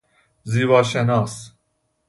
[0.43, 1.53] زیباشناس